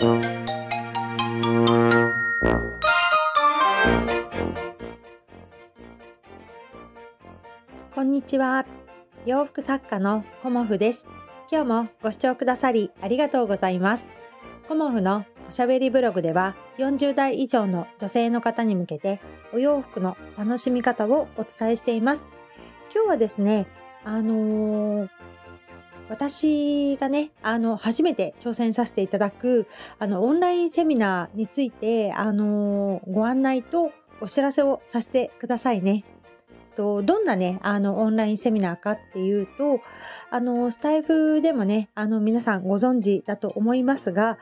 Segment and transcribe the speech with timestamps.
[0.00, 0.06] こ
[8.02, 8.64] んにちは。
[9.26, 11.04] 洋服作家のコモフです。
[11.50, 14.06] 今日もご視聴くださりありがとうございます。
[14.68, 19.20] コモフのおしゃべりブログでは40代以上の女性の方に向けて
[19.52, 22.24] お洋服の楽しみ方をお伝えしています。
[22.94, 23.66] 今日はですね、
[24.04, 25.08] あのー、
[26.08, 29.66] 私がね、あの、初めて挑戦させていただく、
[29.98, 36.04] あの、オンラインセミナーについて、あの、ご案内とお知らせをさせてくださいね。
[36.74, 39.80] と、どんなね、あの、オンラインセミナーかっていうと、
[40.30, 44.38] あの、スタイフでもね、あの、皆さんご存知だと思いますが、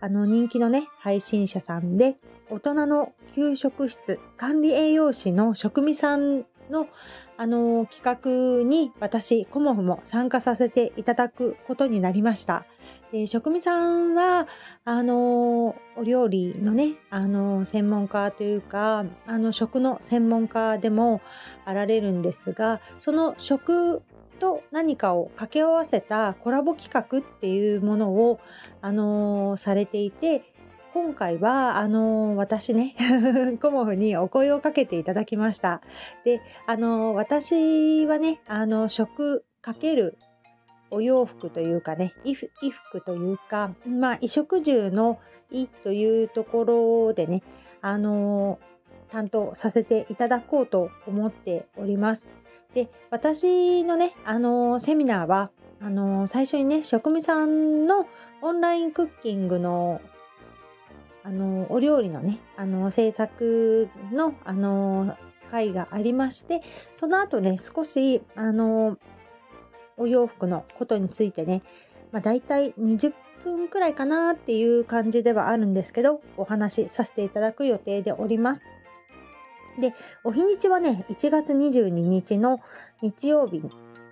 [0.00, 2.16] あの、人気のね、配信者さんで、
[2.48, 6.88] 大人の給食室管理栄養士の職味さんの、
[7.36, 12.64] あの企画に私、コモフも参加させていただくことになりました。
[13.12, 14.46] で職味さんは、
[14.84, 21.20] あのお料理のね、あの専門家というか、あの食の専門家でも
[21.64, 24.02] あられるんですが、その食
[24.38, 28.40] と何かを掛け合わせたコラボ企画っていうものを、
[28.80, 30.44] あのされていて、
[30.92, 32.96] 今回は、あの私ね、
[33.62, 35.82] コモフにお声をかけていただきました。
[36.24, 40.18] で、あの私はね、あの、食かける
[40.90, 42.36] お洋服というかね、衣
[42.72, 45.18] 服というか、まあ、衣食住の
[45.50, 47.42] 衣というところでね、
[47.80, 48.58] あの
[49.10, 52.28] 担当させていただこうと思っております。
[52.74, 58.06] で、私のね、あのセミナーは、あの最初にね、職味さんの
[58.42, 60.00] オンラインクッキングの
[61.22, 65.16] あのお料理のねあの制作のあの
[65.50, 66.62] 会がありまして
[66.94, 68.96] その後ね少しあの
[69.96, 71.62] お洋服のことについてね、
[72.12, 73.12] まあ、大体20
[73.44, 78.64] 分くらいかなっていう感じではあるんですけどお話しさせていただく予定でおります。
[79.78, 82.60] でお日にちはね1月22日の
[83.02, 83.62] 日曜日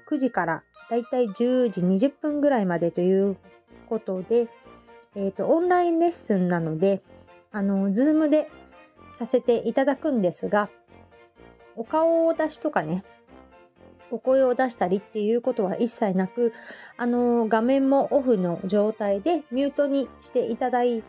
[0.08, 3.36] 9時からだいたい10時20分ぐらいまでという
[3.88, 4.48] ことで
[5.14, 7.02] えっ、ー、と、オンラインレッスンなので、
[7.50, 8.50] あの、ズームで
[9.12, 10.70] させていただくんですが、
[11.76, 13.04] お顔を出しとかね、
[14.10, 16.52] お声を出したりっていうことは一切なく、
[16.96, 21.02] あの、画面もオフの状態でミュートにしていただい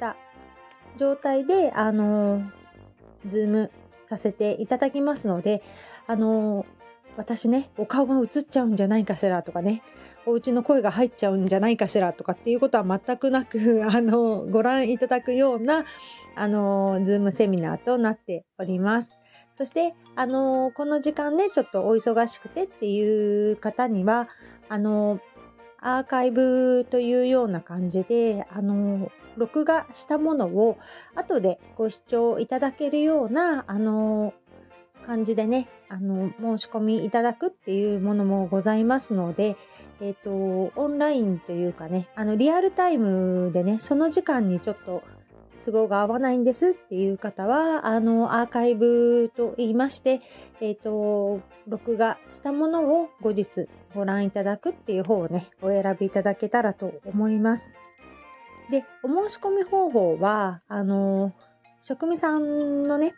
[0.00, 0.16] た
[0.96, 2.42] 状態で、あの、
[3.26, 3.70] ズーム
[4.02, 5.62] させていただきますので、
[6.06, 6.64] あの、
[7.18, 9.82] 私ね、お顔が映っちゃうんじゃないかしらとかね、
[10.24, 15.84] お家の声が入っちゃうんじゃないかしらとかっていうことは全くなく、 あの、ご覧いただくような、
[16.36, 19.20] あの、ズームセミナーとなっております。
[19.52, 24.28] そして、あの、この時間ね、ちょっとお忙しくてっていう方には、
[24.68, 25.18] あの、
[25.80, 30.78] アーカイブというような感じで、あの、録画したものを
[31.16, 34.34] 後でご視聴いただけるような、あの、
[35.08, 39.56] 感じでね、あの、申し込みいただくっていうものもございますので、
[40.02, 40.30] えっ、ー、と、
[40.78, 45.02] オンラインというかね、あの、リアルタイムでね、その時間にちょっと
[45.64, 50.20] 都合が合わないんですっていう方は、あの、アーカイブと言いまして、
[50.60, 57.70] えっ、ー、と、録画したものを後日ご覧いただくっていう方をね、お選びいただけたらと思います。
[58.70, 61.32] で、お申し込み方法は、あの、
[61.80, 63.14] 職味さんのね、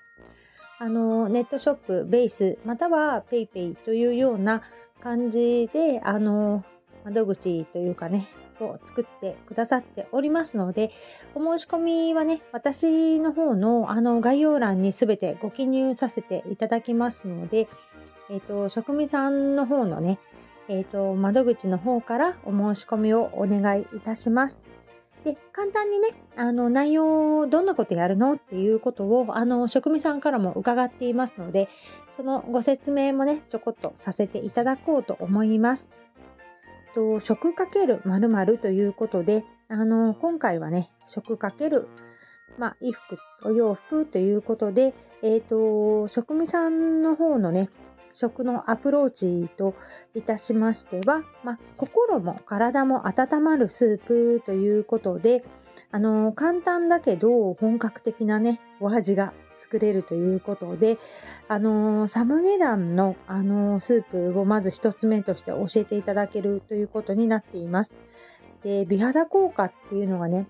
[0.81, 4.63] あのネットショップベースまたは PayPay というような
[4.99, 6.65] 感じであの
[7.05, 8.29] 窓口というかね
[8.61, 10.91] を作ってくださっておりますので
[11.35, 17.69] お申し込みはね私の方のあの概要欄に全てご記入させていただきますので、
[18.31, 20.19] え、ー、と職味さんの方のね
[20.69, 24.63] えっ、ー、と窓口の方からお申し込みをお願いいたします。
[25.25, 31.69] で、簡単にね、あの、内容を、どんなことやるのっていうことを、あの、職味さんからも伺っていますので、
[32.17, 35.89] そのご説明もね、ちょこっとさせていただこうと思います。
[36.95, 41.89] と、食かける〇〇ということで、あの、今回はね、食かける、
[42.59, 43.19] まあ、衣服、
[43.49, 47.69] お洋服ということで、えっ、ー、と、職味さんの方のね、
[48.13, 49.75] 食のアプローチと
[50.15, 55.45] いたしましては、まあ、心も体も温まるスープということで、
[55.93, 60.99] あの簡単だけど本格的なね、お味が作れるということで、
[61.49, 67.95] あのサムゲダンの、あのスープをまず一つ目として教えていただけるということになっています。
[68.63, 70.47] で、美肌効果っていうのがね、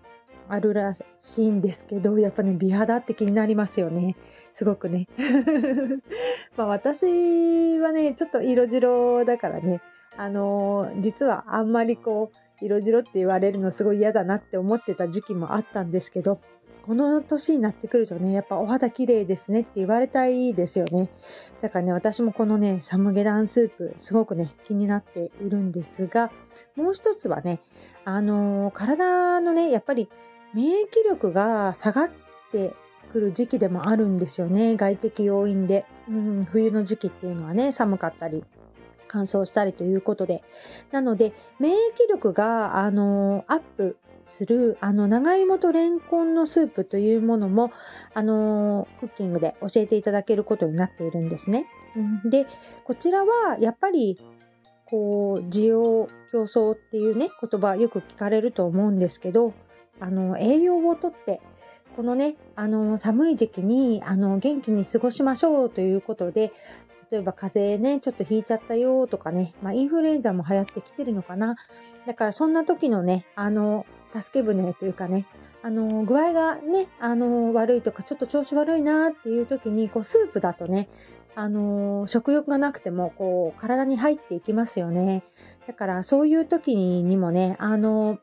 [0.53, 4.17] あるらしいんですけど、やっぱね、美肌って気になりますよね。
[4.53, 5.07] すごくね。
[6.57, 9.81] まあ私はね、ちょっと色白だからね、
[10.17, 16.41] あのー、実はあんまりこう、色白って言われるのすごい嫌だなって思ってた時期もあったんですけど、
[16.83, 21.11] この年になってくるとね、やっぱお肌綺麗ですねって言われたいですよね。
[21.61, 26.33] だからね、私もこのね、サムゲダンスープ、すごくね、気になっているんですが、
[26.77, 27.61] もう一つはね、
[28.05, 30.09] あのー、体のね、やっぱり
[30.55, 32.11] 免疫力が下がっ
[32.53, 32.75] て
[33.13, 34.77] くる時期でもあるんですよね。
[34.77, 35.85] 外的要因で。
[36.09, 38.45] うん、冬の時期っていうのはね、寒かったり、
[39.09, 40.43] 乾燥したりということで。
[40.91, 41.77] なので、免疫
[42.09, 47.73] 力が、あのアップする、あの、長芋とレンコンのスープというものも、
[48.15, 51.67] あのクッキングで教えていただけることになっているんですね。
[52.25, 52.47] で、
[52.85, 54.19] こちらは、やっぱり、
[54.85, 59.53] こう、需要競争っていうね、言葉よく聞かれると思うんですけど、
[60.01, 61.41] あの、栄養をとって、
[61.97, 66.53] このね、あの、寒い時期に、あの、元気に過ごしましょうということで、
[67.11, 71.57] 例えば風邪ね、ちょっとひいちゃったよとかね、まあ、インフルエンザも流行ってきてるのかな。
[72.07, 75.27] だからそんな時のね、あの、助け舟というかね、
[75.63, 80.89] あの、具合がね、あの、悪いとか、ちょっと調子悪いなっていう時に、こう、スープだとね、
[81.35, 85.23] あの、食欲がなくても、こう、体に入っていきますよね。
[85.67, 88.19] だから、そういう時にもね、あの、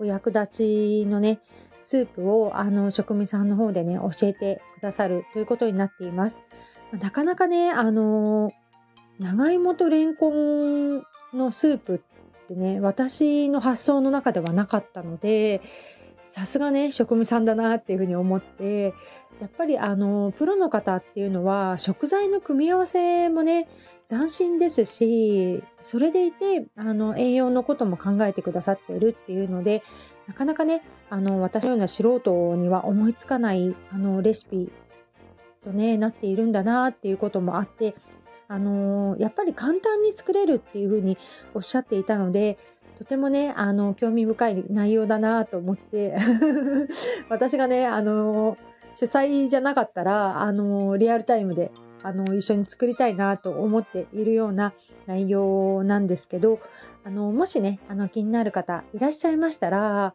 [0.00, 1.40] お役立ちのね、
[1.82, 6.40] スープをあの職味さんの方でね、教えてくださるということになっています。
[6.98, 8.50] なかなかね、あの
[9.18, 11.02] 長芋とレンコン
[11.34, 15.60] のスープってね、私の発想の中ではなかったので、
[16.30, 18.94] さすがね、職務さんだなっていうふうに思って、
[19.40, 23.68] やっぱりあの、プロの方っていうのは、食材の組み合わせもね、
[24.08, 29.82] 斬新ですし、それでいて、あの、栄養のことも考えてくださっているっていうので、
[30.28, 34.70] なかなかね、あの、私のような素人には思いつかない、あの、レシピ
[35.64, 37.94] とね、なっているんだなっていうこともあって、
[38.50, 41.16] あのやっぱり簡単に作れるっていうふうに
[41.54, 42.58] おっしゃっていたので、
[43.00, 46.18] とてもね、あの、興味深い内容だなと思って
[47.30, 48.58] 私がね、あの、
[48.94, 51.70] 主催じゃなかったら、あの、リアルタイムで、
[52.02, 54.74] あの、一緒に作りたいなと思っているような
[55.06, 56.58] 内容なんですけど、
[57.02, 60.12] あの、もしね、あの、気になる方いらっしゃいましたら、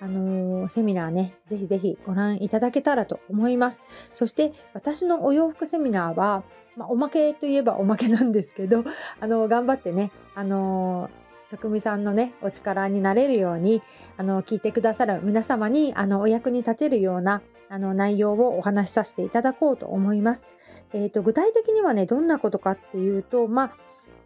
[0.00, 3.82] あのセミナーね、ぜひぜひご覧いただけたらと思います。
[4.14, 6.44] そして、私のお洋服セミナーは、
[6.76, 8.84] まあ、おまけといえばおまけなんですけど、
[9.18, 11.10] あの、頑張ってね、あの
[11.50, 13.82] 職味さんのね、お力になれるように、
[14.18, 17.40] あの、聞いてくださる皆様に、あの、お役に立てるような、
[17.70, 20.44] あの、内容をお話しさせていただこうと思います。
[20.92, 23.72] えっ、ー、と、具体的にはね、どんなことかっていうと、ま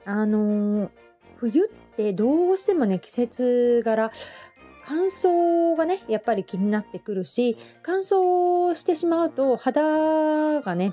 [0.04, 0.90] あ、あのー、
[1.36, 4.10] 冬ってどうしてもね、季節柄、
[4.84, 10.92] 乾燥がね、やっぱり気になってくるし、乾燥してしまうと肌がね、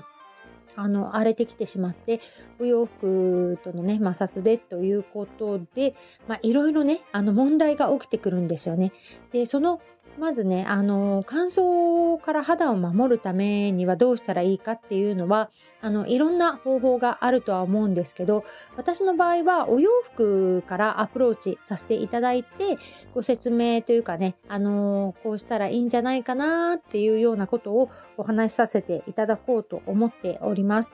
[0.76, 2.20] あの荒れてきてしまって
[2.58, 5.94] お洋服とのね摩擦でということで、
[6.42, 8.92] いろいろねあの問題が起きてくるんですよね。
[9.32, 9.80] でその
[10.18, 18.44] まずね、あの、乾燥から肌を守るためにはどうしたらいいかっていうのは、あの、いろんな方法があるとは思うんですけど、
[18.76, 22.76] 私の場合はお洋服からアプローチさせていただいて、
[23.14, 30.90] ご説明というかね、あの、こうしたらいいんじゃないかなっていうようなことをお話しさせていただこうと思っております。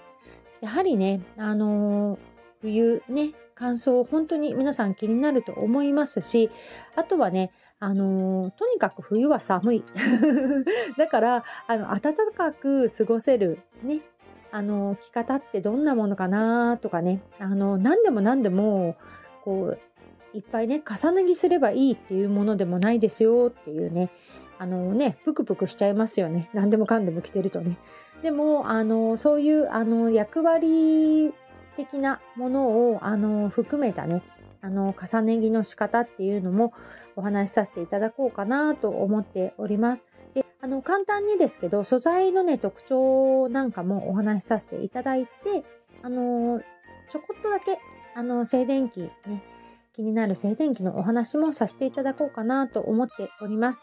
[0.61, 2.19] やはりね、あの、
[2.61, 6.51] 冬ね、乾燥本当に皆さん気になると思いますし、
[6.95, 9.85] あとはね、あのとにかく冬は寒い。
[10.97, 14.01] だから、あの、暖かく過ごせる、ね、
[14.51, 18.97] あの、着方ってどんなものかなとかね、あの、何でも何でも、
[19.45, 19.79] こう、
[20.33, 24.11] いっぱいね、重ね着すればいいっていうものでもないですよっていうね、
[24.59, 26.49] あのね、ぷくぷくしちゃいますよね。
[26.55, 27.79] 何でもかんでも着てるとね。
[28.23, 31.35] でも、あの、そういう、あの、役割
[31.77, 34.23] 的なものを、あの、含めたね、
[34.61, 36.73] あの、重ね着の仕方っていうのも
[37.17, 40.05] お話しさせていただこうかなと思っております。
[40.35, 45.65] で、あの、簡単にですけど、素材のね、特徴なんかもお話しさせていただいて、
[46.03, 46.61] あの、
[47.11, 47.79] ちょこっとだけ、
[48.15, 49.11] あの、静電気ね、
[49.93, 53.83] 気になる静電気のお話もさせていただこうかなと思っております。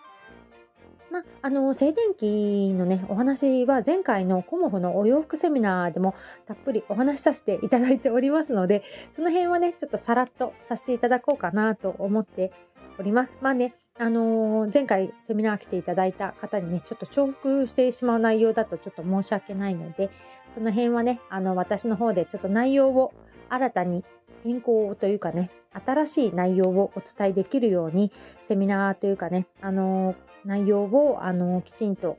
[1.13, 6.15] まあ、あの静電気のねお話は前回のコモフのお洋服セミナーでも
[6.47, 8.81] たっぷりお話しさせていただいておりますので
[9.15, 12.51] その辺はねちょっとさらっとさせていただこうかなと思って
[12.97, 13.37] おります。
[13.41, 20.09] まあねあのー、前回セミナー来ていただいた方にね、ちょっと重複してしまう内容だとちょっと申し訳ないので、
[20.55, 23.13] その辺はね、あの、私の方でちょっと内容を
[23.49, 24.03] 新たに
[24.43, 25.51] 変更というかね、
[25.85, 28.11] 新しい内容をお伝えできるように、
[28.43, 30.15] セミナーというかね、あの、
[30.45, 32.17] 内容を、あの、きちんと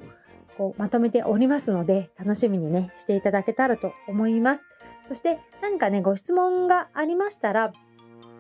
[0.57, 4.65] こうまとめておりますので、楽しみにね、していただけたらと思います。
[5.07, 7.73] そして、何かね、ご質問がありましたら、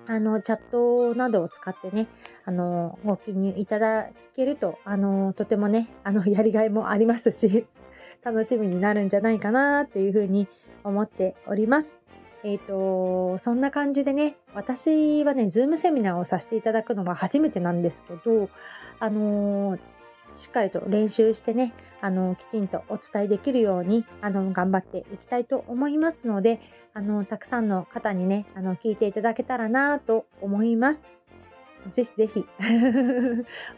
[0.06, 2.06] あの、チャットなどを使ってね、
[2.44, 7.66] あの、ご記入いただけると、あの、とてもね、あの、 やりがいもありますし、
[8.22, 10.48] 楽しみになるんじゃないかなっていうふうに
[10.82, 11.96] 思っております。
[12.44, 18.50] えっ、ー、と、そんな感じでね、私はね、ズームセミナーをさせていただくのが初めてなんですけど、
[19.00, 19.80] あのー、
[20.36, 21.72] しっかりと練習してね、
[22.02, 26.60] あの、きちんとお伝えできるように、あの、頑張っていきたいと思いますので、
[26.92, 31.02] あの、たくさんの方にね、あの、聞いていただけたらなと思います。
[31.92, 32.44] ぜひぜひ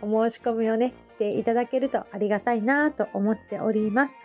[0.02, 4.18] お 申し込みをね、していただけるとありがたいなと思っております。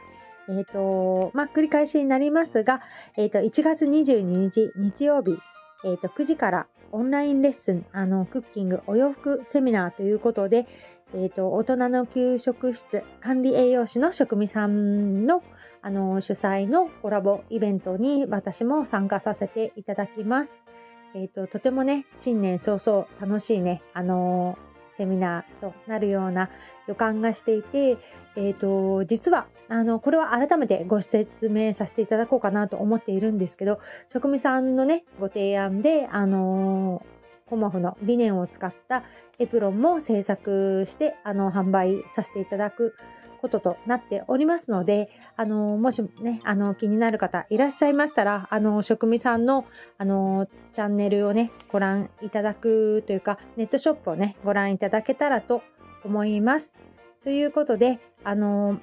[0.50, 2.82] えっ、ー、と、まあ、繰り返しになりますが、
[3.18, 5.38] えっ、ー、と、1月22日日曜日、
[5.84, 10.68] えっ、ー、と、9時からオンラインレッスン、あの、クッキングお洋服セミナーということで、
[11.14, 15.44] えっ、と、大人の給食室管理栄養士の職味さんの、
[15.82, 20.58] あの、主催のコラボイベントに私も参加させていただきます。
[21.14, 24.58] えっ、と、とてもね、新年早々楽しいね、あの
[25.02, 26.52] セミナーとなるような
[26.88, 27.98] 予感がしていて、
[28.36, 33.80] え、ー、と、実は、あの、これは改めてご説明させていただこうかなと思っているんですけど、
[34.10, 37.04] 職務さんのね、ご提案で、あの
[37.50, 39.04] コモフの理念を使った
[39.40, 42.94] エプロンも制作して、あの、販売させていただく
[43.42, 49.66] こととなっておりますので、あの、もしね、あの、気になる方いらっしゃいましたら、あの、職味さんの、
[49.98, 55.64] あの、チャンネルをね、ご覧いただくというか、ネットショップをね、ご覧いただけたらと
[56.04, 56.72] 思います。
[57.24, 58.80] ということで、あの、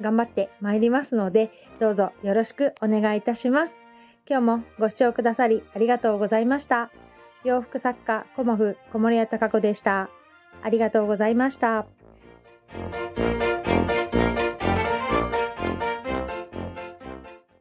[0.00, 3.80] 頑張ってまいりますので、どうぞよろしくお願いいたします。
[4.28, 6.90] 今日もご視聴くださりありがとうございました。
[7.44, 10.10] 洋服作家、コモフ、小森屋隆子でした。
[10.62, 11.99] ありがとうございました。